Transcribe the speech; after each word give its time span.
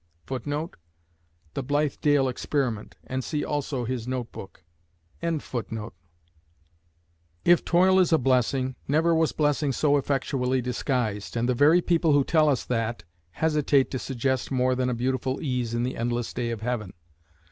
[Footnote: 0.25 0.77
The 1.53 1.63
Blythedale 1.63 2.27
Experiment, 2.27 2.95
and 3.05 3.23
see 3.23 3.45
also 3.45 3.85
his 3.85 4.07
Notebook.] 4.07 4.63
If 5.21 5.45
toil 7.63 7.99
is 7.99 8.11
a 8.11 8.17
blessing, 8.17 8.75
never 8.87 9.13
was 9.13 9.31
blessing 9.31 9.71
so 9.71 9.97
effectually 9.97 10.59
disguised, 10.59 11.37
and 11.37 11.47
the 11.47 11.53
very 11.53 11.81
people 11.83 12.13
who 12.13 12.23
tell 12.23 12.49
us 12.49 12.65
that, 12.65 13.03
hesitate 13.33 13.91
to 13.91 13.99
suggest 13.99 14.49
more 14.49 14.73
than 14.73 14.89
a 14.89 14.95
beautiful 14.95 15.39
ease 15.39 15.75
in 15.75 15.83
the 15.83 15.95
endless 15.95 16.33
day 16.33 16.49
of 16.49 16.61
Heaven. 16.61 16.93